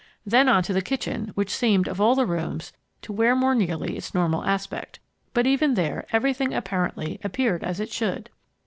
Then 0.25 0.49
on 0.49 0.57
into 0.57 0.73
the 0.73 0.81
kitchen, 0.81 1.27
which 1.35 1.51
seemed, 1.55 1.87
of 1.87 2.01
all 2.01 2.15
the 2.15 2.25
rooms, 2.25 2.73
to 3.03 3.13
wear 3.13 3.35
more 3.35 3.53
nearly 3.53 3.95
its 3.97 4.15
normal 4.15 4.43
aspect. 4.43 4.97
But 5.31 5.45
even 5.45 5.75
there 5.75 6.07
everything, 6.11 6.55
apparently, 6.55 7.19
appeared 7.23 7.63
as 7.63 7.79
it 7.79 7.91
should. 7.91 8.31